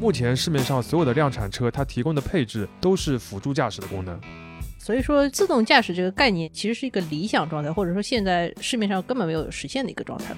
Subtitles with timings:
[0.00, 4.18] 目前市面上所有的量产车，它提供的配置都是辅助驾驶的功能。
[4.78, 10.34] 所以说，自动驾驶这个概念其实是一个理想状态，或者说现在市面上根本没有实现的一个状态。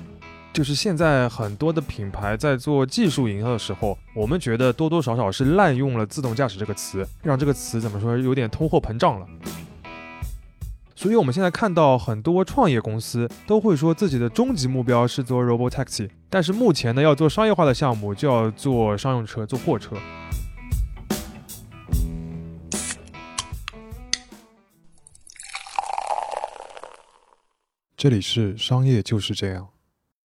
[0.52, 9.26] 就是现在很多的品牌在做技术营销的时候，我们觉得多多少少是滥用了“自动驾驶”这个词，让这个词怎么说有点通货膨胀了。
[11.02, 19.96] 所以我们现在看到很多创业公司都会说自己的终极目标是做 Robo Taxi，但是目前呢要做商业化的项目就要做商用车、做货车。
[27.96, 29.70] 这里是商业就是这样。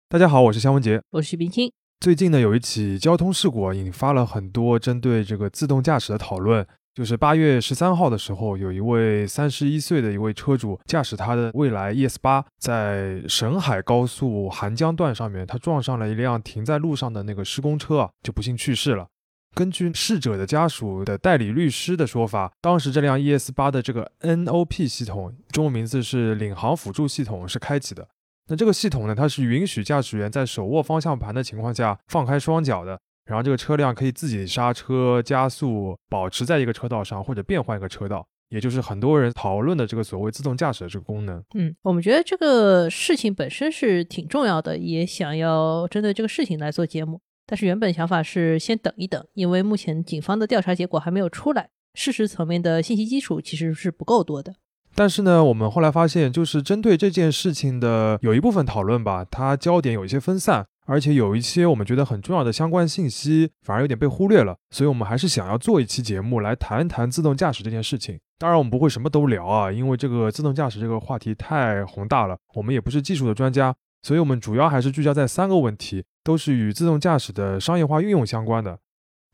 [0.10, 1.72] 大家好，我是肖文杰，我是冰清。
[2.02, 6.68] 最近呢，有一起交通事故引发了很多针对这个自动驾驶的讨论。
[6.98, 19.06] 就是八月十三号的时候，有一位三十一岁的一位车主驾驶他的蔚来 ES 八，在沈海高速韩江段上面，他撞上了一辆停在路上的那个施工车啊，就不幸去世了。
[19.54, 28.08] 根据逝者的家属的代理律师的说法，当时这辆 ES 八的这个 NOP 系统，中文名字是领航辅助系统，是开启的。
[28.50, 32.98] 那这个系统呢，它是允许驾驶员在手握方向盘的情况下放开双脚的，
[33.28, 41.44] 然后这个车辆可以自己刹车、加速，保持在一个车道上或者变换一个车道，也就是很多人讨论的这个所谓自动驾驶的这个功能。
[41.54, 47.20] 嗯，我们觉得这个事情本身是挺重要的，也想要针对这个事情来做节目。
[47.46, 54.56] 但是原本想法是先等一等，因为目前警方的调查结果还没有出来，事实层面的信息基础其实是不够多的。
[54.96, 64.56] 但是呢，我们后来发现，就是针对这件事情的有一部分讨论吧，它焦点有一些分散，而且有一些我们觉得很重要的相关信息反而有点被忽略了。
[64.72, 68.18] 所以，我们还是想要做一期节目来谈一谈自动驾驶这件事情。
[68.40, 78.80] 当然，我们不会什么都聊啊，因为这个自动驾驶这个话题太宏大了，我们也不是技术的专家，所以我们主要还是聚焦在三个问题，都是与自动驾驶的商业化运用相关的。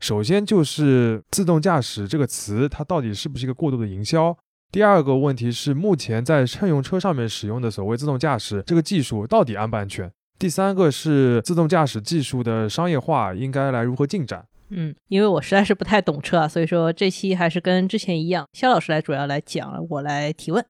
[0.00, 4.36] 首先就是自动驾驶这个词，它到底是不是一个过度的营销？
[4.72, 10.10] 第二个问题是，目前在乘用车上面使用的所谓自动驾驶这个技术到底安不安全？
[10.38, 14.46] 第三个是自动驾驶技术的商业化应该来如何进展？
[14.70, 20.64] 嗯，因为我实在是不太懂车啊，所以说这期还是跟之前一样，肖老师来主要来讲，我来提问。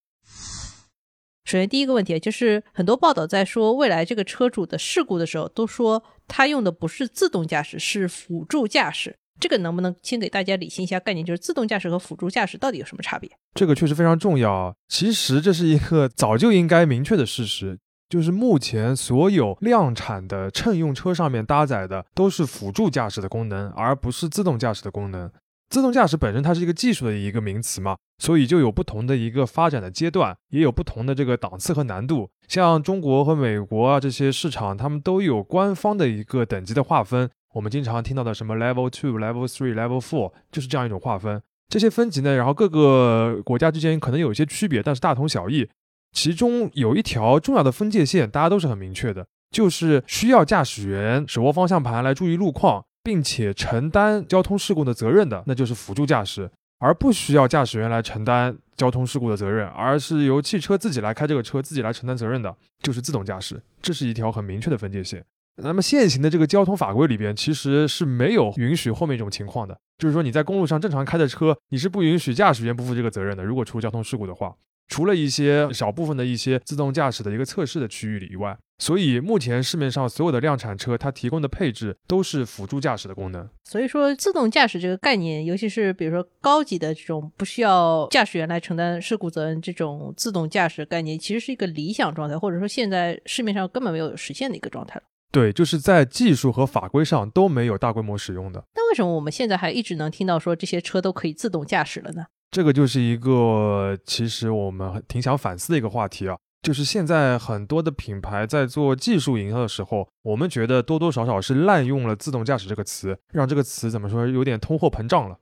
[1.45, 9.17] 首先第一个问题就是很多报道在说未来这个车主的事故的时候，都说他用的不是自动驾驶，是辅助驾驶。
[9.41, 11.25] 这个能不能先给大家理清一下概念？
[11.27, 13.31] 就是自动驾驶和辅助驾驶到底有什么差别？
[13.55, 14.75] 这个确实非常重要。
[14.89, 25.31] 其实这是一个早就应该明确的事实，就是目前所有量产的乘用车上面搭载的都是辅助驾驶的功能，而不是自动驾驶的功能。
[25.71, 32.29] 自动驾驶本身它是一个技术的一个名词嘛，所以就有不同的一个发展的阶段，也有不同的这个档次和难度。
[32.47, 37.29] 像中国和美国啊这些市场，他们都有官方的一个等级的划分。
[37.55, 41.43] 我们经常听到的什么 Level Two、Level Three、Level Four，就是这样一种划分。
[41.69, 45.69] 这些分级呢，然后各个国家之间可能有一些区别，但是大同小异。
[46.15, 56.47] 其中有一条重要的分界线，大家都是很明确的，就是需要驾驶员手握方向盘来注意路况，并且承担交通事故的责任的，那就是辅助驾驶；
[56.79, 63.61] 而不需要驾驶员来承担交通事故的责任，而是由汽车自己来开这个车，自己来承担责任的，就是自动驾驶。
[63.83, 65.25] 这是一条很明确的分界线。
[65.57, 73.45] 那么现行的这个交通法规里边，其实是没有允许后面一种情况的，就是说你在公路上正常开的车，你是不允许驾驶员不负这个责任的。
[73.45, 74.53] 如果出交通事故的话，
[74.89, 83.49] 除了一些少部分的一些自动驾驶的一个测试的区域里以外，所以目前市面上所有的量产车，它提供的配置都是辅助驾驶的功能。
[83.65, 95.03] 所以说，自动驾驶这个概念，尤其是比如说高级的这种不需要驾驶员来承担事故责任这种自动驾驶概念，其实是一个理想状态，或者说现在市面上根本没有实现的一个状态了。
[95.31, 98.65] 对，就是在技术和法规上都没有大规模使用的。
[98.75, 102.27] 那为什么我们现在还一直能听到说这些车都可以自动驾驶了呢？
[102.55, 106.37] 这个就是一个其实我们挺想反思的一个话题啊。
[106.63, 115.37] 就是现在很多的品牌在做技术营销的时候，我们觉得多多少少是滥用了“自动驾驶”这个词，让这个词怎么说有点通货膨胀了。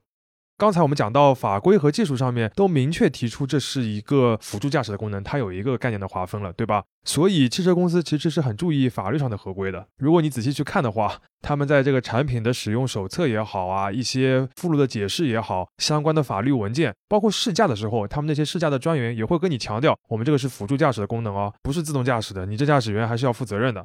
[0.63, 6.85] 刚才我们讲到法规和技术上面都明确提出这是一个辅助驾驶的功能，它有一个概念的划分了，对吧？
[7.03, 9.85] 所以汽车公司其实是很注意法律上的合规的。
[9.99, 23.85] 如果你仔细去看的话，他们在这个产品的使用手册也好啊，一些附录的解释也好，相关的法律文件，包括试驾的时候，他们那些试驾的专员也会跟你强调，我们这个是辅助驾驶的功能哦，不是自动驾驶的，你这驾驶员还是要负责任的。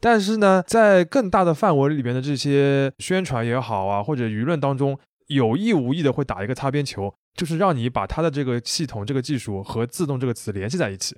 [0.00, 4.98] 但是呢，在更大的范围里边的这些宣传也好啊，或者舆论当中。
[5.28, 11.16] 有意无意的会打一个擦边球，就是让你把它的这个系统、这个技术和“自动”这个词联系在一起。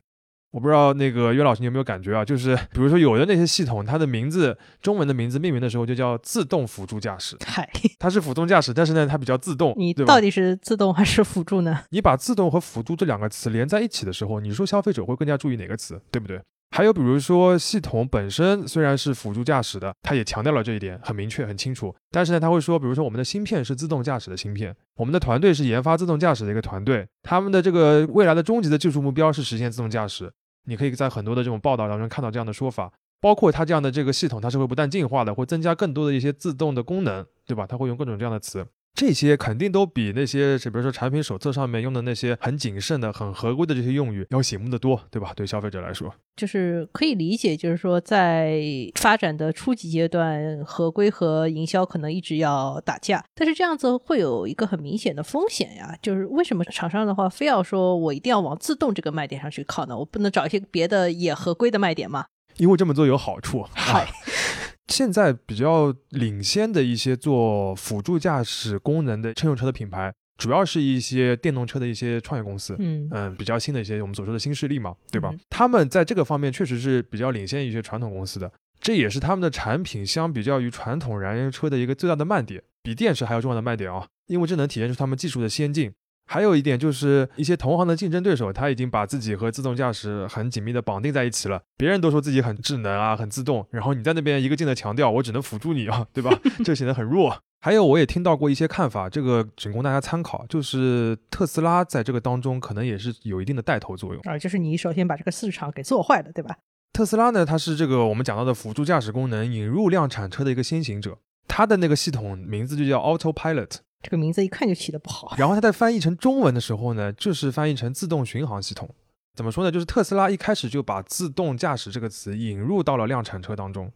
[0.50, 2.25] 我不知道那个岳老师你有没有感觉啊？
[2.25, 7.69] 就是比如说有的那些系统，它的名字中文的名字命名的时候就叫自动辅助驾驶，嗨，
[7.99, 10.19] 它是辅助驾驶，但是呢它比较自动，你对到？
[10.19, 11.84] 底是自动还是辅助呢？
[11.90, 16.40] 你把自动和辅助这两个词连在一起的时候，你说消费者会更加注意哪个词，对不对？
[16.70, 21.94] 还有比如说系统本身虽然是辅助驾驶的，它也强调了这一点，很明确、很清楚。
[22.11, 30.31] 但是呢，他会说，比如说我们的芯片是自动驾驶的芯片，我们的团队是研发自动驾驶的一个团队，他们的这个未来的终极的技术目标是实现自动驾驶。
[30.67, 37.67] 你可以在很多的这种报道当中看到这样的说法，包括它这样的这个系统，它是会不断进化的，会增加更多的一些自动的功能，对吧？
[37.67, 38.67] 它会用各种这样的词。
[38.99, 45.33] 这些肯定都比那些，比如说产品手册上面用的那些很谨慎的、很合规的这些用语要醒目的多，对吧？
[45.37, 48.61] 对消费者来说，就是可以理解，就是说在
[48.97, 59.97] 发展的初级阶段，合规和营销可能一直要打架，但是这样子会有一个很明显的风险呀，就是为什么厂商的话非要说我一定要往自动这个卖点上去靠呢？
[59.97, 62.27] 我不能找一些别的也合规的卖点吗？
[62.56, 63.65] 因为这么做有好处。
[63.73, 64.09] 嗨，
[64.88, 72.75] 现在比较领先的一些做辅助驾驶功能的乘用车的品牌，主要是一些电动车的一些创业公司。
[72.79, 75.31] 嗯嗯，比较新的一些我们所说的新势力嘛，对吧？
[75.32, 78.50] 嗯他们在这个方面确实是比较领先一些传统公司的，
[78.81, 85.93] 这也是他们的产品相比较于传统燃油车的一个最大的卖点，比电池还要重要的卖点啊，因为这能体现出他们技术的先进。
[86.28, 91.62] 还有一点就是，一些同行的竞争对手，他已经把自己和自动驾驶很紧密的绑定在一起了。
[91.78, 96.38] 别人都说自己很智能啊，很自动，然后你在那边一个劲的强调，我只能辅助你啊，对吧？
[96.62, 97.34] 这显得很弱。
[97.60, 104.22] 还有，我也听到过一些看法，这个仅供大家参考，就是特斯拉在这个当中可能也是有一定的带头作用。
[104.25, 106.56] 啊，就是你首先把这个市场给做坏了，对吧？
[106.92, 113.78] 特斯拉呢，它是这个我们讲到的辅助驾驶功能引入量产车的一个先行者，它的那个系统名字就叫 Autopilot。
[114.03, 115.35] 这个名字一看就起的不好。
[115.39, 118.89] 然后它在翻译成中文的时候呢，就是翻译成自动巡航系统。
[119.35, 119.71] 怎么说呢？
[119.71, 123.93] 就是特斯拉一开始就把自动驾驶这个词引入到了量产车当中，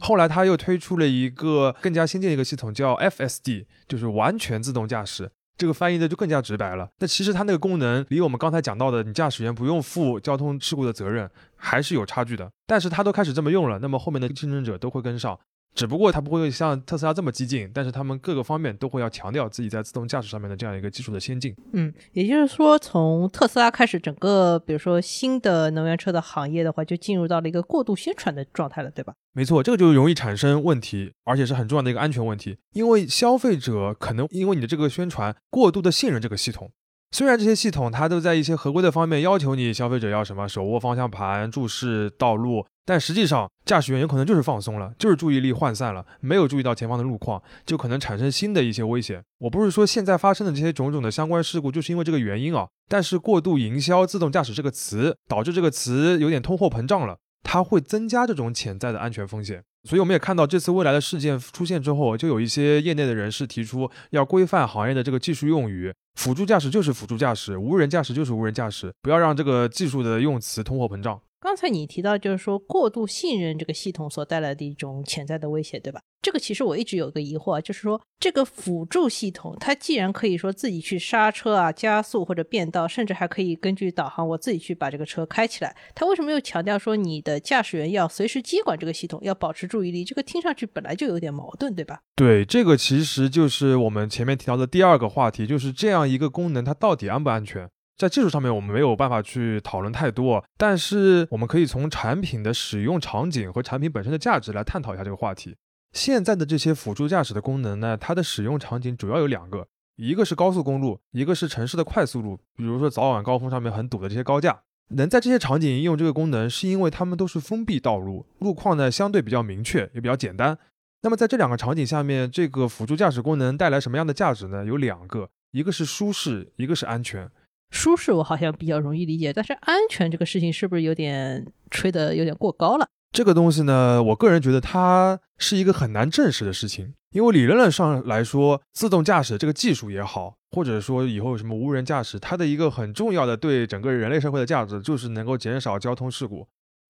[0.00, 5.30] 后来他又推出了一个更加先进的一个系统，叫 FSD，就是完全自动驾驶。
[5.58, 6.88] 这个翻译的就更加直白了。
[6.98, 12.50] 那其实它那个功能离我们刚才讲到的，你驾驶员不用负交通事故的责任，还是有差距的。
[12.66, 15.38] 但是它都开始这么用了，那么后面的竞争者都会跟上。
[15.76, 21.54] 只不过它不会像特斯拉这么激进，但是他们各个方面都会要强调自己在自动驾驶上面的这样一个技术的先进。
[21.74, 29.12] 嗯，也就是说，从特斯拉开始，整个比如说新的能源车的行业的话，就进入到了一个过度宣传的状态了，对吧？
[29.34, 32.56] 没错，这个就容易产生问题，而且是很重要的一个安全问题。
[32.72, 36.70] 因为消费者可能因为你的这个宣传过度的信任这个系统，
[37.10, 49.22] 虽然这些系统它都在一些合规的方面要求你消费者要什么手握方向盘、注视道路，但实际上驾驶员有可能就是放松了，就是注意力涣散了，没有注意到前方的路况，就可能产生新的一些危险。
[49.40, 57.18] 我不是说现在发生的这些种种的相关事故就是因为这个原因啊，但是过度营销自动驾驶这个词，导致这个词有点通货膨胀了。
[57.42, 59.62] 它会增加这种潜在的安全风险。
[59.84, 71.20] 所以我们也看到，这次未来的事件出现之后，就有一些业内的人士提出要规范行业的这个技术用语，辅助驾驶就是辅助驾驶，无人驾驶就是无人驾驶，不要让这个技术的用词通货膨胀。
[71.40, 76.00] 刚才你提到，就是说过度信任这个系统所带来的一种潜在的威胁，对吧？
[76.22, 90.02] 这个其实我一直有个疑惑，就是说这个辅助系统，它既然可以说自己去刹车啊、加速或者变道，甚至还可以根据导航我自己去把这个车开起来，它为什么又强调说你的驾驶员要随时接管这个系统，要保持注意力？
[90.02, 92.00] 这个听上去本来就有点矛盾，对吧？
[92.16, 97.68] 对，这个其实就是我们前面提到的第二个话题，就是这样一个功能它到底安不安全？
[97.96, 105.56] 在技术上面我们没有办法去讨论太多，但是我们可以从产品的使用场景和产品本身的价值来探讨一下这个话题。
[105.92, 114.60] 现在的这些辅助驾驶的功能呢，它的使用场景主要有两个，一个是高速公路，一个是城市的快速路，比如说早晚高峰上面很堵的这些高架。
[114.90, 120.58] 能在这些场景应用这个功能，是因为它们都是封闭道路，路况呢相对比较明确，也比较简单。
[121.02, 124.64] 那么在这两个场景下面，这个辅助驾驶功能带来什么样的价值呢？
[124.64, 127.30] 有两个，一个是舒适，一个是安全。
[127.70, 132.88] 舒适我好像比较容易理解，但是安全这个事情是不是有点吹的有点过高了？
[133.12, 146.46] 这个东西呢，我个人觉得它是一个很难证实的事情，因为理论上来说，自动驾驶这个技术也好，或者说以后有什么无人驾驶，它的一个很重要的对整个人类社会的价值，就是能够减少交通事故。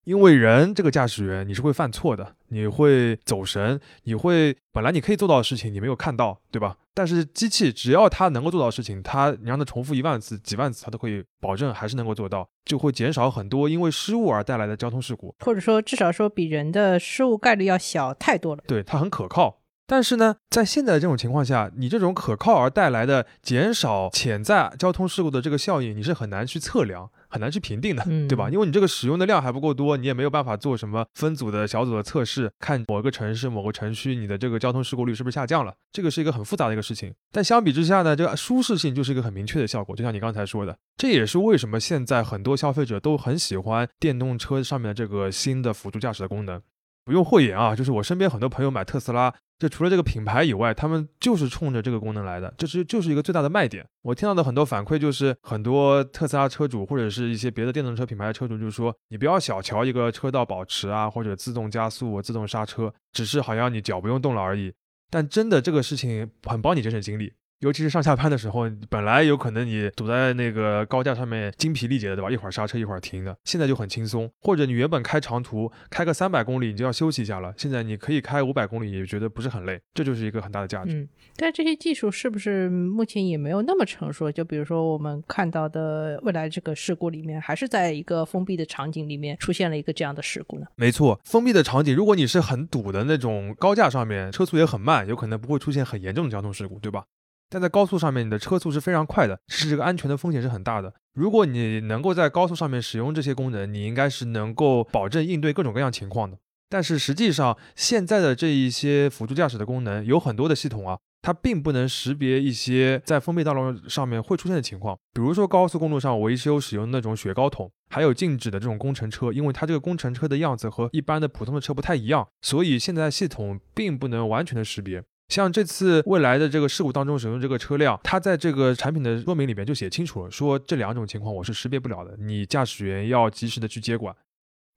[0.07, 6.77] 因为人这个驾驶员你是会犯错的，你会走神，你会本来你可以做到的事情你没有看到，对吧？
[6.95, 15.35] 但是机器只要它能够做到的事情，它你让它重复一万次、几万次，它都可以保证还是能够做到，就会减少很多因为失误而带来的交通事故。
[15.41, 18.63] 或者说至少说比人的失误概率要小太多了。
[18.69, 19.59] 对，它很可靠。
[19.89, 28.49] 但是呢，在现在的这种情况下，你这种可靠而带来的减少潜在交通事故的这个效应，你是很难去测量、很很难去评定的，嗯对吧？
[28.49, 37.13] 因为你这个使用的量还不够多，你也没有办法做什么分组的小组的测试，看某个城市某个城区你的这个交通事故率是不是下降了，这个是一个很复杂的一个事情。
[37.31, 46.63] 但相比之下呢，这个舒适性就是一个很明确的效果，就像你刚才说的，这也是为什么现在很多消费者都很喜欢电动车上面的这个新的辅助驾驶的功能。
[47.07, 53.87] 不用讳言啊，就是我身边很多朋友买特斯拉，这除了这个品牌以外，他们就是冲着这个功能来的，这是就是一个最大的卖点。
[54.03, 64.75] 我听到的很多反馈就是，很多特斯拉车主或者是一些别的电动车品牌的车主，就说你不要小瞧一个车道保持啊，或者自动加速、自动刹车，只是好像你脚不用动了而已。
[65.09, 67.33] 但真的这个事情很帮你节省精力。
[67.61, 72.31] 尤其是上下班的时候，本来有可能你堵在那个高架上面精疲力竭的，对吧？
[72.31, 74.31] 一会儿刹车一会儿停的，现在就很轻松。
[74.41, 80.93] 或者你原本开长途开个三百公里，你就要休息一下了，现在你可以开五百公里，也觉得不是很累，这就是一个很大的价值。
[80.93, 84.31] 嗯，但这些技术是不是目前也没有那么成熟？
[84.31, 90.67] 就比如说我们看到的未来这个事故里面，还是在一个封闭的场景里面出现了一个这样的事故呢？
[90.77, 97.05] 没错，封闭的场景，如果你是很堵的那种高架上面，车速也很慢，有可能不会出现很严重的交通事故，对吧？
[97.49, 100.93] 但在高速上面，你的车速是非常快的，是这个安全的风险是很大的。
[101.15, 106.37] 如果你能够在高速上面使用这些功能，你应该是能够保证应对各种各样情况的。
[106.69, 125.05] 但是实际上，现在的这一些辅助驾驶的功能，有很多的系统啊，它并不能识别一些在封闭道路上面会出现的情况，比如说高速公路上维修使用那种雪糕桶，还有静止的这种工程车，因为它这个工程车的样子和一般的普通的车不太一样，所以现在系统并不能完全的识别。
[125.29, 134.15] 像这次未来的这个事故当中使用这个车辆，它在这个产品的说明里面就写清楚了，说这两种情况我是识别不了的，你驾驶员要及时的去接管。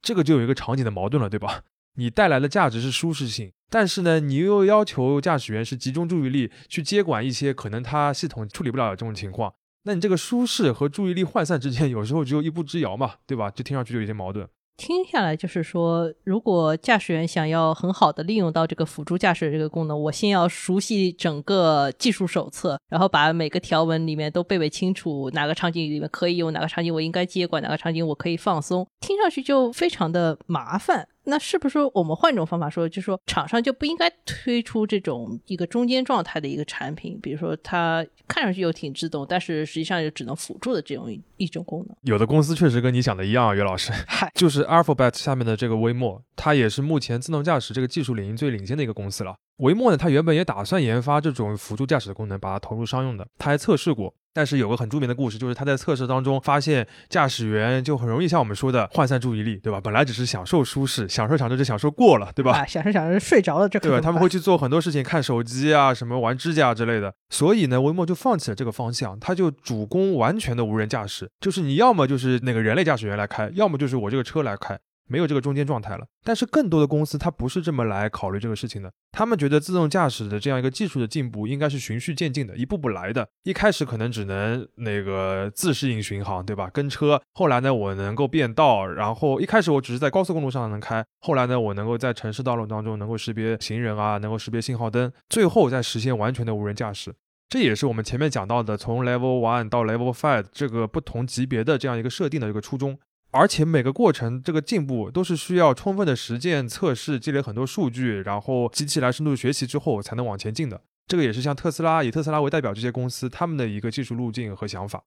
[0.01, 1.63] 这个就有一个场景的矛盾了，对吧？
[1.96, 9.53] 你带来的价值是舒适性，但是呢，你又要求驾驶员是集中注意力去接管一些可能他系统处理不了的这种情况，
[9.84, 13.51] 那你这个舒适和注意力涣散之间，有时候只有一步之遥嘛，对吧？
[13.51, 14.48] 就听上去就有些矛盾。
[14.79, 31.05] 听下来就是说，如果驾驶员想要很好的利用到这个辅助驾驶这个功能，我先要熟悉整个技术手册，然后把每个条文里面都背背清楚，哪个场景里面可以用，哪个场景我应该接管，哪个场景我可以放松，听上去就非常的麻烦。
[31.29, 41.07] 那是不是我们换一种方法说，就是说厂商就不应该推出这种一个中间状态的一个产品，比如说它看上去又挺自动，但是实际上又只能辅助的这种
[41.38, 41.95] 一种功能？
[42.01, 49.36] 有的公司确实跟你想的一样啊，岳老师，嗨，就是 Alphabet 下面的这个微墨，它也是目前自动驾驶这个技术领域最领先的一个公司了。
[49.59, 54.13] 维默呢，它原本也打算研发这种辅助驾驶的功能，把它投入商用的，它还测试过。
[54.31, 59.81] 但是有个很著名的故事，就是他在测试当中发现，驾驶员就很容易像我们说的涣散注意力，对吧？
[59.81, 62.59] 本来只是享受舒适，享受享受就享受过了，对吧？
[62.59, 67.13] 啊，想着想着睡着了，这可对他们会去做很多事情，看手机啊，什么玩指甲之类的。
[67.29, 74.79] 所以呢，维默就放弃了这个方向，他就主攻完全的无人驾驶，就是你要么就是那个人类驾驶员来开，要么就是我这个车来开。
[75.09, 83.27] 没有这个中间状态了，但是更多的公司它不是这么来考虑这个事情的，他们觉得自动驾驶的这样一个技术的进步应该是循序渐进的，一步步来的。
[83.43, 86.69] 一开始可能只能那个自适应巡航，对吧？
[86.71, 87.21] 跟车。
[87.33, 97.13] 后来呢，我能够变道，然后一开始我只是在高速公路上能开，后来呢，我能够在城市道路当中能够识别行人啊，能够识别信号灯，最后再实现完全的无人驾驶。
[97.49, 102.99] 这也是我们前面讲到的，从 Level One 到 Level Five 这个不同级别的这样一个设定的一个初衷。
[103.31, 110.81] 而且每个过程这个进步都是需要充分的实践测试，积累很多数据，然后机器来深度学习之后才能往前进的。
[111.07, 115.03] 这个也是像特斯拉以特斯拉为代表这些公司他们的一个技术路径和想法。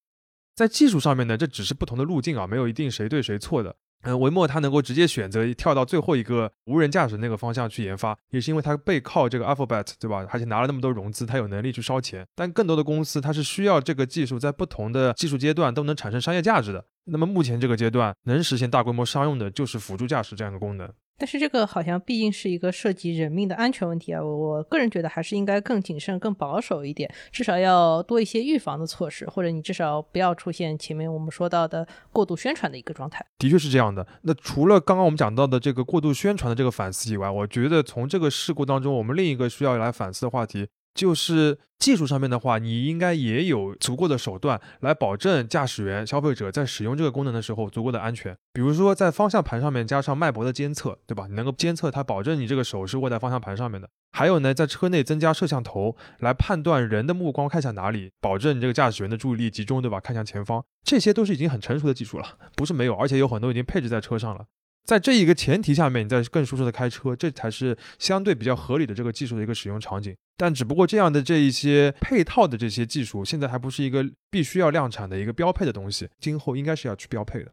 [0.54, 3.74] 在技术上面呢，这只是不同的路径啊，没有一定谁对谁错的。
[4.02, 10.26] 嗯，维默它能够直接选择跳到最后一个无人驾驶那个方向去研发，也是因为它背靠这个 Alphabet，对吧？
[10.30, 12.26] 而且拿了那么多融资，它有能力去烧钱。
[12.34, 16.84] 但更多的公司它是需要这个技术在不同的技术阶段都能产生商业价值的。
[17.04, 20.88] 那么目前这个阶段能实现大规模商用的就是辅助驾驶这样一个功能。
[21.18, 33.24] 但是这个好像毕竟是一个涉及人命的安全问题啊，我我个人觉得还是应该更谨慎、更保守一点，至少要多一些预防的措施，或者你至少不要出现前面我们说到的过度宣传的一个状态。
[33.38, 34.04] 的确是这样的。
[34.22, 40.66] 那除了刚刚我们讲到的这个过度宣传的这个反思以外，我觉得从这个事故当中，我们另一个需要来反思的话题。
[40.94, 48.36] 就是技术上面的话，你应该也有足够的手段来保证驾驶员、消费者在使用这个功能的时候足够的安全。
[48.52, 51.26] 比如说，在方向盘上面加上脉搏的监测，对吧？
[51.28, 53.88] 你能够监测它，保证你这个手是握在方向盘上面的。
[54.12, 59.98] 还有呢，在车内增加摄像头来判断人的目光看向哪里，保证你这个驾驶员的注意力集中，对吧？
[59.98, 64.44] 看向前方，这些都是已经很成熟的技术了，不是没有，而且有很多已经配置在车上了。
[64.84, 70.14] 在这一个前提下面，你再更舒适的开车，这才是相对比较合理的这个技术的一个使用场景。
[70.36, 77.52] 但只不过这样的这一些配套的这些技术，现在还不是一个必须要量产的一个标配的东西，今后应该是要去标配的。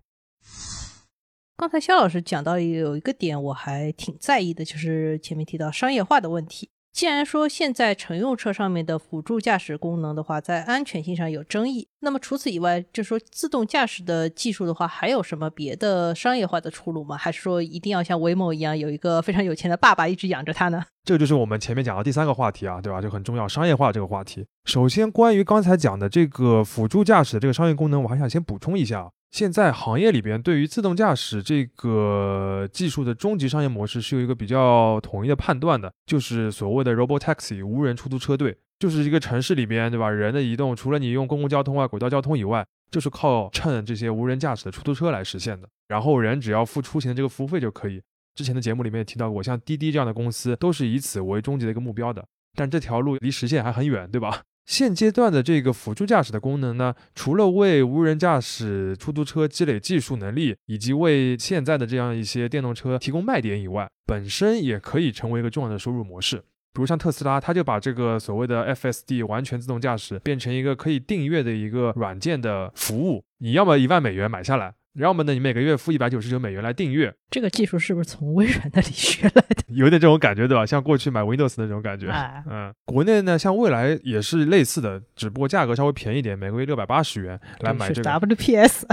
[1.58, 6.70] 刚才肖老师讲到有一个点，我还挺在意的，就是前面提到商业化的问题。
[6.92, 17.16] 既然说现在乘用车上面的辅助驾驶功能的话，在安全性上有争议，那么除此以外，就说自动驾驶的技术的话，还有什么别的商业化的出路吗？
[17.16, 20.84] 还是说一定要像威某一样有一个非常有钱的爸爸一直养着它呢？
[21.06, 23.02] 这就是我们前面讲的第三个话题啊，对吧？
[23.02, 24.46] 就很重要，商业化这个话题。
[24.66, 29.12] 首先，关于刚才讲的这个辅助驾驶的这个商业功能，我还想先补充一下。
[29.32, 40.10] 现在行业里边对于自动驾驶这个技术的终极商业模式是有一个比较统一的判断的，就是所谓的 robotaxi 无人出租车队，就是一个城市里边，对吧？
[40.10, 45.70] 人的移动除了你用公共交通啊、轨道交通以外，就是靠乘这些无人驾驶的出租车来实现的。
[45.88, 48.02] 然后人只要付出行的这个服务费就可以。
[48.36, 54.42] 之前的节目里面也提到过，像滴滴这样的公司都是以此为终极的一个目标的，但这条路离实现还很远，对吧？
[54.70, 66.38] 现阶段的这个辅助驾驶的功能呢，除了为无人驾驶出租车积累技术能力，以及为现在的这样一些电动车提供卖点以外，本身也可以成为一个重要的收入模式。
[66.72, 74.76] 比如像特斯拉，它就把这个所谓的 FSD 完全自动驾驶变成一个可以订阅的一个软件的服务，你要么一万美元买下来。
[74.96, 77.14] 要么呢，你每个月付一百九十九美元来订阅。
[77.30, 79.64] 这个技术是不是从微软那里学来的？
[79.70, 80.66] 有点这种感觉，对吧？
[80.66, 82.08] 像过去买 Windows 的那种感觉。
[82.50, 88.84] 嗯，国内呢，像未来也是类似的，只不过价格稍微便宜点，每个月六百八十元来买这个 WPS，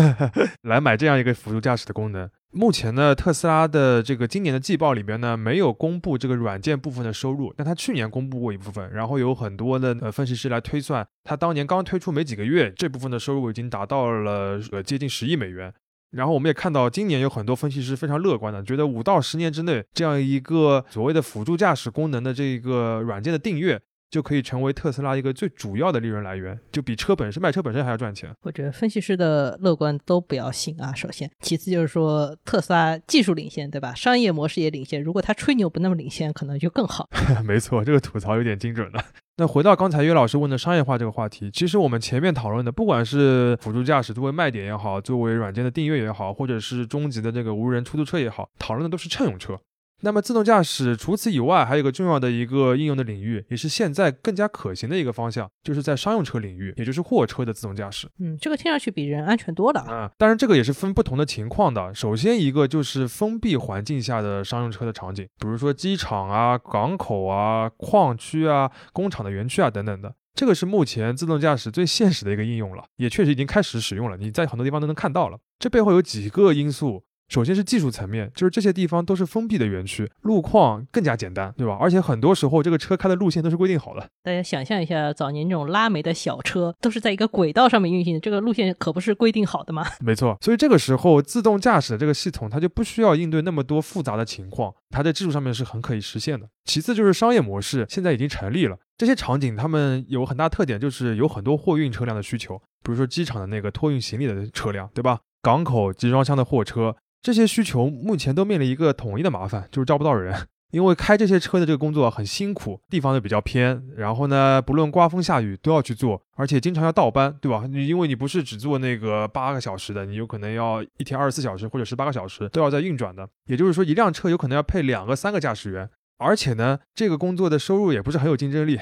[0.62, 2.28] 来买这样一个辅助驾驶的功能。
[2.54, 15.72] 目前呢，特斯拉的这个今年的季报里边呢，没有公布这个软件部分的收入，但它去年公布过一部分，然后有很多的呃分析师来推算，它当年刚推出没几个月，这部分的收入已经达到了呃接近十亿美元。
[16.12, 23.80] 然后我们也看到，今年有很多分析师非常乐观的，觉得五到十年之内，这样一个所谓的辅助驾驶功能的这个软件的订阅。
[24.14, 28.32] 就可以成为特斯拉一个最主要的利润来源，就比车本身卖车本身还要赚钱。
[28.42, 30.94] 我觉得分析师的乐观都不要信啊。
[30.94, 33.92] 首先，其次就是说特斯拉技术领先，对吧？
[33.92, 35.02] 商业模式也领先。
[35.02, 37.08] 如果他吹牛不那么领先，可能就更好。
[37.44, 39.04] 没错，这个吐槽有点精准了。
[39.36, 49.58] 那回到刚才岳老师问的商业化这个话题，其实我们前面讨论的，不管是辅助驾驶作为卖点也好，作为软件的订阅也好，或者是终极的这个无人出租车也好，讨论的都是乘用车。
[50.00, 58.06] 那么自动驾驶除此以外，还有一个重要的一个应用的领域，也是现在更加可行的一个方向，就是在商用车领域，也就是货车的自动驾驶。
[58.18, 60.10] 嗯，这个听上去比人安全多了啊。
[60.18, 61.94] 当然，这个也是分不同的情况的。
[61.94, 74.18] 首先一个就是封闭环境下的商用车的场景，比如说机场啊、港口啊、矿区啊、工厂的园区啊等等的，这个是目前自动驾驶最现实的一个应用了，也确实已经开始使用了。
[74.18, 75.38] 你在很多地方都能看到了。
[75.58, 77.04] 这背后有几个因素。
[77.28, 81.76] 首先是技术层面，就是这些地方都是封闭的园区，路况更加简单，对吧？
[81.80, 84.06] 而且很多时候这个车开的路线都是规定好的。
[84.22, 89.84] 大家想象一下，早年这种拉煤的小车都是在一个轨道上面运行的，这个路线可不是规定好的吗？
[90.04, 96.46] 没错，所以这个时候自动驾驶的这个系统，它就不需要应对那么多复杂的情况，它在技术上面是很可以实现的。
[96.64, 105.20] 其次就是商业模式现在已经成立了，这些场景他们有很大特点，就是有很多货运车辆的需求，比如说机场的那个托运行李的车辆，对吧？
[105.42, 106.94] 港口集装箱的货车。
[107.24, 117.64] 这些需求目前都面临一个统一的麻烦，就是招不到人， 因为开这些车的这个工作很辛苦，地方又比较偏，然后呢，不论刮风下雨都要去做，而且经常要倒班，对吧？
[117.66, 128.78] 你因为你不是只做那个八个小时的，你有可能要一天二十四小时或者十八个小时都要在运转的，也就是说一辆车有可能要配两个、三个驾驶员，而且呢，这个工作的收入也不是很有竞争力。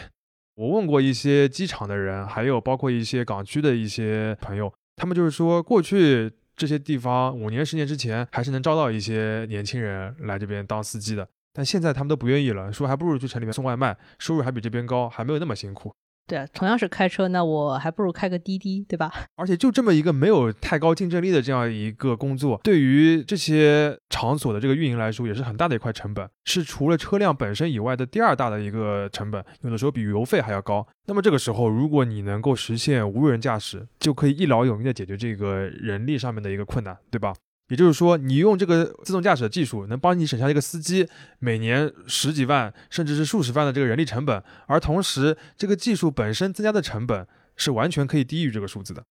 [0.57, 6.33] 我问过一些机场的人，还有包括一些港区的一些朋友，他们就是说过去。
[6.63, 15.93] 这些地方五年、十年之前还是能招到一些年轻人来这边当司机的，但现在他们都不愿意了，说还不如去城里面送外卖，收入还比这边高，还没有那么辛苦。
[16.33, 19.13] 对，同样是开车，那我还不如开个滴滴，对吧？
[19.37, 30.87] 而且就这么一个没有太高竞争力的这样一个工作，对于这些场所的这个运营来说，也是很大的一块成本，是除了车辆本身以外的第二大的一个成本，有的时候比油费还要高。
[31.05, 37.35] 那么这个时候，如果你能够实现无人驾驶，就可以一劳永逸的解决这个人力上面的一个困难，对吧？
[37.73, 41.09] 也就是说，你用这个自动驾驶的技术，能帮你省下一个司机
[41.39, 49.03] 每年十几万，甚至是数十万的这个人力成本，而同时，这个技术本身增加的成本是完全可以低于这个数字的。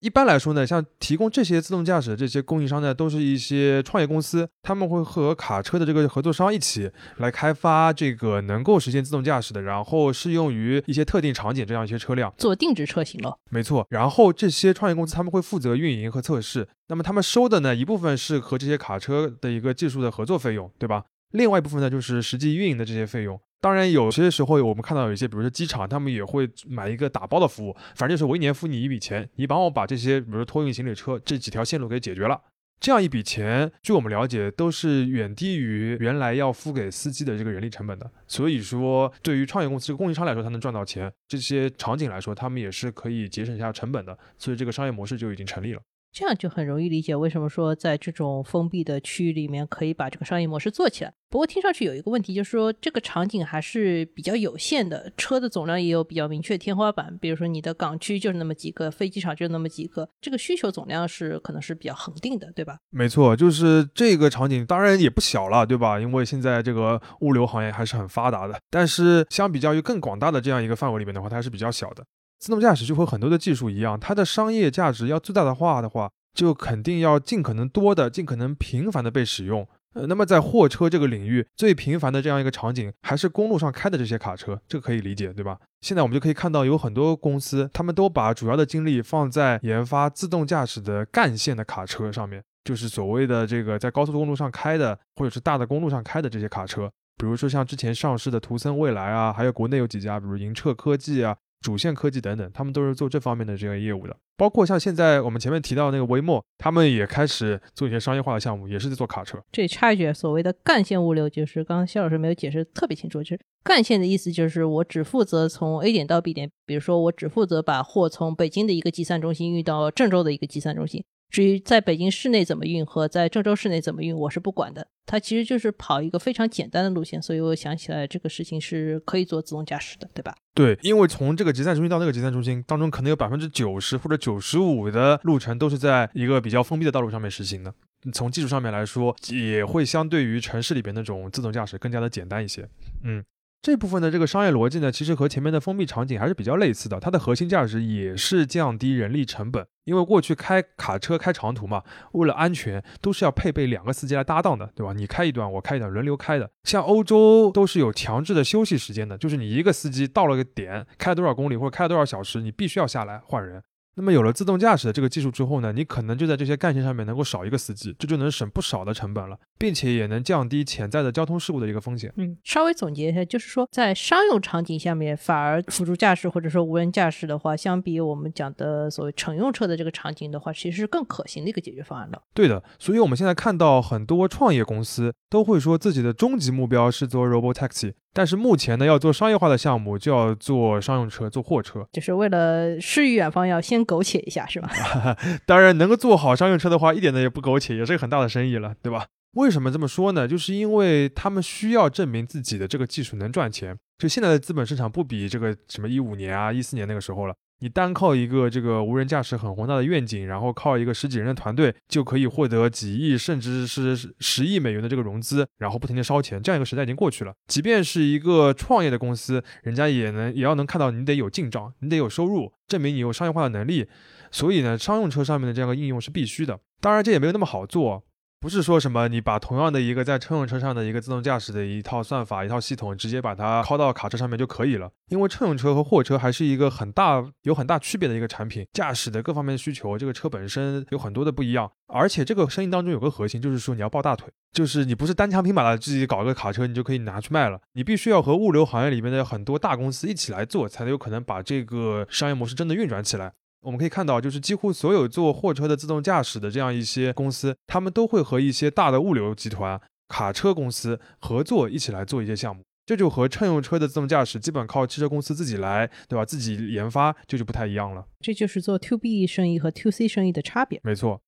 [0.00, 13.36] 一般来说呢，像提供这些自动驾驶的这些供应商呢，都是一些创业公司，他们会和卡车的这个合作商一起来开发这个能够实现自动驾驶的，然后适用于一些特定场景这样一些车辆，做定制车型了。
[13.50, 21.04] 没错，然后这些创业公司他们会负责运营和测试，那么他们收的呢一部分是和这些卡车的一个技术的合作费用，对吧？
[21.32, 23.38] 另外一部分呢就是实际运营的这些费用。
[23.60, 32.40] 当然，有些时候我们看到有一些，比如说机场，他们也会买一个打包的服务，反正就是我一年付你一笔钱，你帮我把这些，比如说托运行李车这几条线路给解决了。
[32.80, 38.08] 这样一笔钱，据我们了解，都是远低于原来要付给司机的这个人力成本的。
[38.28, 44.16] 所以说，对于创业公司、供应商来说，他能赚到钱；这些场景来说，他们也是可以节省下成本的。
[44.38, 45.80] 所以这个商业模式就已经成立了。
[46.12, 51.12] 这样就很容易理解为什么说在这种封闭的区域里面可以把这个商业模式做起来。
[51.30, 57.16] 不过听上去有一个问题，就是说这个场景还是比较有限的，车的总量也有比较明确的天花板。
[57.20, 62.78] 比如说你的港区就是那么几个，飞机场就那么几个，这个需求总量是可能是比较恒定的，对吧？
[62.88, 66.00] 没错，就是这个场景当然也不小了，对吧？
[66.00, 72.02] 因为现在这个物流行业还是很发达的，但是相比较于更广大的这样一个范围里面的话，它还是比较小的。
[72.38, 76.10] 自动驾驶就和很多的技术一样，它的商业价值要最大的化的话。
[76.34, 79.66] 就肯定要尽可能多的、尽可能频繁的被使用。
[79.94, 85.58] 呃，那么在货车这个领域，最频繁的这样一个场景，还是公路上开的这些卡车，这个可以理解，对吧？
[85.80, 96.88] 现在我们就可以看到，有很多公司，他们都把主要的精力放在研发自动驾驶的干线的卡车上面，就是所谓的这个在高速公路上开的，或者是大的公路上开的这些卡车。
[97.16, 101.36] 比如说像之前上市的图森未来啊，还有国内有几家，比如银澈科技啊。
[101.60, 104.16] 主线科技等等，他们都是做这方面的这个业务的。
[104.36, 109.36] 包括像现在我们前面提到那个维莫，他们也开始做一些商业化的项目，也是在做卡车。
[109.50, 121.04] 这里插一句，所谓的干线物流，就是刚刚肖老师没有解释特别清楚，就是干线的意思就是我只负责从 A 点到 B 点，比如说我只负责把货从北京的一个集散中心运到郑州的一个集散中心。
[121.30, 124.86] 至于在北京市内怎么运和在郑州市内怎么运，我是不管的。
[125.04, 130.34] 它其实就是跑一个非常简单的路线，所以我想起来这个事情是可以做自动驾驶的，对吧？
[130.54, 137.72] 对，因为从这个集散中心到那个集散中心当中，可能有百分之九十或者九十五的路程都是在一个比较封闭的道路上面实行的。
[138.12, 142.68] 从技术上面来说，也会相对于城市里边那种自动驾驶更加的简单一些。
[143.02, 143.24] 嗯。
[143.60, 147.00] 这部分的这个商业逻辑呢，其实和前面的封闭场景还是比较类似的。
[147.00, 154.92] 它的核心价值也是降低人力成本，因为过去开卡车开长途嘛，为了安全都是要配备两个司机来搭档的，对吧？
[154.92, 156.48] 你开一段，我开一段，轮流开的。
[156.64, 163.62] 像欧洲都是有强制的休息时间的，就是你一个司机到了个点，开了多少公里或者开了多少小时，你必须要下来换人。
[163.98, 172.12] 那么有了自动驾驶的这个技术之后呢，你可能就在这些干线上面能够少一个司机，这就能省不少的成本了，并且也能降低潜在的交通事故的一个风险。
[172.14, 182.22] 嗯，稍微总结一下，就是说在商用场景下面，反而辅助驾驶或者说无人驾驶的话，相比我们讲的所谓乘用车的这个场景的话，其实是更可行的一个解决方案了。
[182.32, 187.94] 对的，所以我们现在看到很多创业公司都会说自己的终极目标是做 Robo Taxi。
[188.18, 194.68] 但是目前呢，要做商业化的项目，就要做商用车、做货车，就是为了诗与远方，要先苟且一下，是吧？
[195.46, 199.06] 当然，能够做好商用车的话，一点呢也不苟且，也是个很大的生意了，对吧？
[199.36, 200.26] 为什么这么说呢？
[200.26, 203.76] 就是因为他们需要证明自己的这个技术能赚钱。
[203.98, 207.34] 就现在的资本市场不比这个什么一五年啊、一四年那个时候了。
[207.60, 217.32] 你单靠一个这个无人驾驶很宏大的愿景，然后靠一个十几人的团队，就可以获得几亿甚至是十亿美元的这个融资，然后不停的烧钱，这样一个时代已经过去了。
[217.48, 223.86] 即便是一个创业的公司，人家也能也要能看到你得有进账，你得有收入，证明你有商业化的能力。
[224.30, 226.60] 所以呢，商用车上面的这样一个应用是必须的。
[226.80, 228.04] 当然，这也没有那么好做。
[228.40, 234.88] 不是说什么你把同样的一个在乘用车上的一个自动驾驶的一套算法、一套系统，直接把它拷到卡车上面就可以了。
[235.08, 241.68] 因为乘用车和货车还是一个很大、有很大区别的一个产品，驾驶的各方面需求，这个车本身有很多的不一样。
[241.88, 247.60] 而且这个生意当中有个核心，就是说你要抱大腿，就是你不是单枪匹马的自己搞个卡车，你就可以拿去卖了。
[247.72, 253.32] 你必须要和物流行业里面的很多大公司一起来做，才有可能把这个商业模式真的运转起来。
[253.62, 262.62] 我们可以看到，就是几乎所有做货车的自动驾驶的这样一些公司，他们都会和一些大的物流集团、卡车公司合作，一起来做一些项目。
[262.86, 266.24] 这就和乘用车的自动驾驶基本靠汽车公司自己来，对吧？
[266.24, 268.06] 自己研发，这就不太一样了。
[268.20, 270.80] 这就是做 To B 生意和 To C 生意的差别。
[270.82, 271.20] 没错。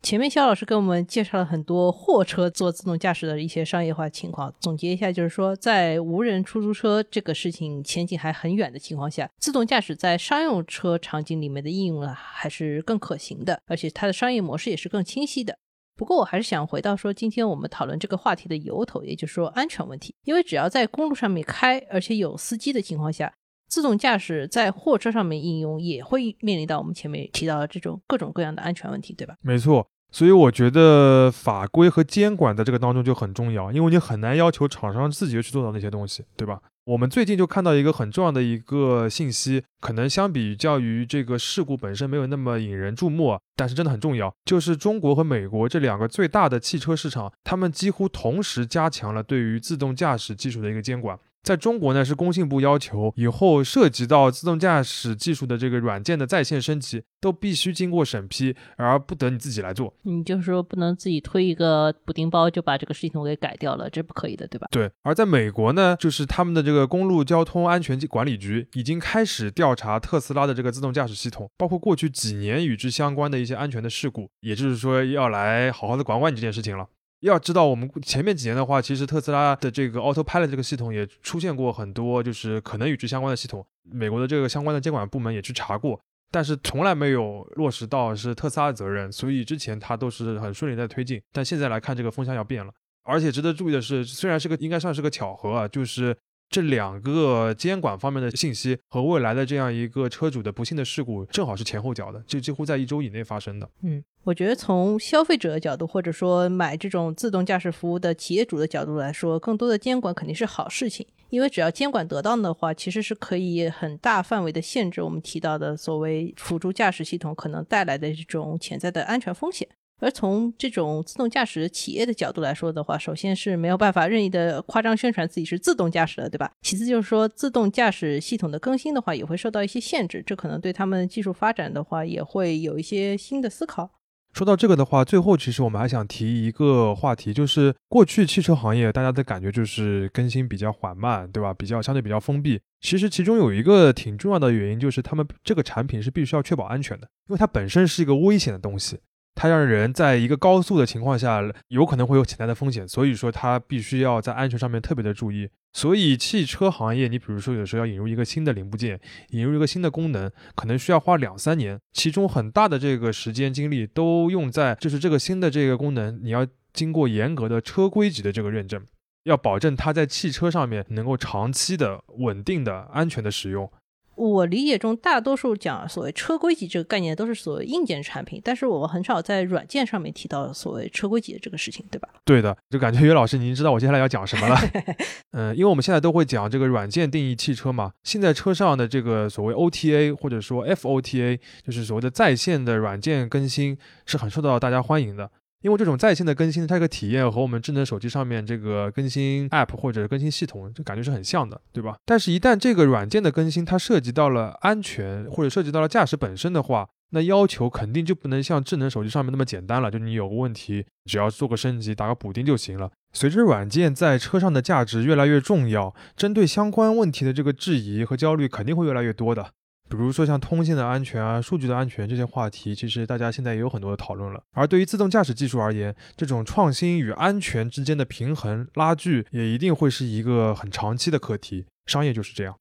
[0.00, 4.52] 前面肖老师给我们介绍了很多货车做自动驾驶的一些商业化情况。
[4.60, 15.58] 总结一下，就是说，在无人出租车这个事情前景还很远的情况下，自动驾驶在商用车场景里面的应用呢，还是更可行的，而且它的商业模式也是更清晰的。
[15.96, 20.14] 不过，我还是想回到说，今天我们讨论这个话题的由头，也就是说安全问题。
[20.24, 23.34] 因为只要在公路上面开，而且有司机的情况下，
[23.68, 29.34] 自动驾驶在货车上面应用，也会面临到我们前面提到的这种各种各样的安全问题，对吧？
[29.42, 29.86] 没错。
[30.10, 36.58] 所以我觉得法规和监管在这个当中就很重要，因为你很难要求厂商自己去做到那些东西，对吧？
[36.86, 51.18] 我们最近就看到一个很重要的一个信息，可能相比较于这个事故本身没有那么引人注目，但是真的很重要，就是中国和美国这两个最大的汽车市场，他们几乎同时加强了对于自动驾驶技术的一个监管。
[51.48, 59.94] 在中国呢，是工信部要求以后涉及到自动驾驶技术的这个软件的在线升级，都必须经过审批，而不得你自己来做。
[60.02, 64.68] 你就是说不能自己推一个补丁包就把这个系统给改掉了，这不可以的，对吧？
[64.70, 64.90] 对。
[65.02, 76.86] 而在美国呢，就是他们的这个公路交通安全管理局已经开始调查特斯拉的这个自动驾驶系统，包括过去几年与之相关的一些安全的事故，也就是说要来好好的管管你这件事情了。
[77.20, 83.66] 要知道，我们前面几年的话，其实特斯拉的这个 Autopilot 这个系统也出现过很多，就是可能与之相关的系统。
[83.82, 86.00] 美国的这个相关的监管部门也去查过，
[86.30, 91.20] 但是从来没有落实到是特斯拉的责任，所以之前它都是很顺利在推进。
[91.32, 92.72] 但现在来看，这个风向要变了。
[93.02, 96.16] 而且值得注意的是，虽然是个应该算是个巧合啊，就是。
[96.50, 103.68] 这两个监管方面的信息和未来的这样一个车主的不幸的事故，正好是前后脚的，就几乎在一周以内发生的。
[103.82, 119.68] 嗯，我觉得从消费者的角度，或者说买这种自动驾驶服务的企业主的角度来说，更多的监管肯定是好事情，因为只要监管得当的话，其实是可以很大范围的限制我们提到的所谓辅助驾驶系统可能带来的这种潜在的安全风险。
[120.00, 126.50] 而从这种自动驾驶企业的角度来说的话，首先是没有办法任意的夸张宣传自己是自动驾驶的，对吧？
[126.62, 133.90] 其次就是说，自动驾驶系统的更新的话，也会受到一些限制，这可能对他们技术发展的话，也会有一些新的思考。
[134.34, 141.52] 说到这个的话，最后其实我们还想提一个话题，就是过去汽车行业大家的感觉就是更新比较缓慢，对吧？
[141.54, 142.60] 比较相对比较封闭。
[142.80, 148.98] 其实其中有一个挺重要的原因，就是他们这个产品是必须要确保安全的，因为它本身是一个危险的东西。
[149.38, 155.48] 它让人在一个高速的情况下，有可能会有潜在的风险，所以说它必须要在安全上面特别的注意。
[155.72, 158.98] 所以汽车行业，你比如说有时候要引入一个新的零部件，
[159.30, 168.84] 引入一个新的功能，可能需要花两三年，其中很大的这个时间精力都用在就是这个新的这个功能，你要经过严格的车规级的这个认证，
[169.22, 173.70] 要保证它在汽车上面能够长期的、稳定的、安全的使用。
[174.18, 182.08] 我理解中，大多数讲所谓车规级这个概念都是所谓硬件产品，但是我们很少在软件上面提到所谓车规级的这个事情，对吧？
[182.26, 184.58] 对的，就感觉 岳老师，您知道我接下来要讲什么了。
[185.32, 195.30] 嗯，因为我们现在都会讲这个软件定义汽车嘛，现在车上的这个所谓 OTA 或者说 FOTA，就是所谓的在线的软件更新，是很受到大家欢迎的。
[195.62, 201.96] 因为这种在线的更新，它这个体验和我们智能手机上面这个更新 App 或者更新系统，就感觉是很像的，对吧？
[202.04, 209.90] 但是，一旦这个软件的更新它涉及到了安全或者涉及到了驾驶本身的话，那要求肯定就不能像智能手机上面那么简单了。
[209.90, 212.90] 就你有个问题，只要做个升级，打个补丁就行了。
[213.12, 219.50] 随着软件在车上的价值越来越重要，针对相关问题的这个质疑和焦虑肯定会越来越多的。
[219.88, 224.42] 比如说像通信的安全啊、数据的安全这些话题，其实大家现在也有很多的讨论了。
[224.52, 231.64] 而对于自动驾驶技术而言，这种创新与安全之间的平衡拉锯，也一定会是一个很长期的课题。
[231.86, 232.54] 商业就是这样。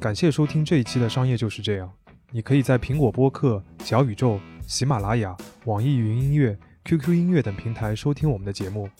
[0.00, 1.88] 感谢收听这一期的《商业就是这样》，
[2.32, 8.90] 你可以在苹果播客、小宇宙、喜马拉雅、网易云音乐、QQ 音乐等平台收听我们的节目。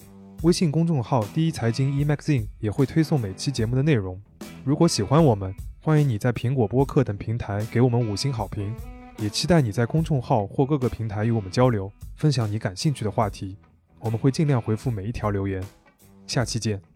[0.42, 4.20] 微信公众号“第一财经 eMagazine” 也会推送每期节目的内容。
[4.64, 8.74] 如果喜欢我们，欢迎你在苹果播客等平台给我们五星好评。
[9.18, 13.56] 也期待你在公众号或各个平台与我们交流，分享你感兴趣的话题。
[14.00, 15.62] 我们会尽量回复每一条留言。
[16.26, 16.91] 下期见。